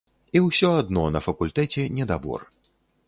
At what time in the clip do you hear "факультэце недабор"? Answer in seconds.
1.27-2.41